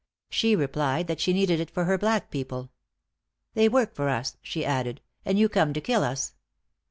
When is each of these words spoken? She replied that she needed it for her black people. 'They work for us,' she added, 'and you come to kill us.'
She 0.31 0.55
replied 0.55 1.05
that 1.05 1.19
she 1.19 1.31
needed 1.31 1.59
it 1.59 1.69
for 1.69 1.85
her 1.85 1.95
black 1.95 2.31
people. 2.31 2.71
'They 3.53 3.69
work 3.69 3.93
for 3.93 4.09
us,' 4.09 4.35
she 4.41 4.65
added, 4.65 4.99
'and 5.25 5.37
you 5.37 5.47
come 5.47 5.73
to 5.73 5.79
kill 5.79 6.03
us.' 6.03 6.33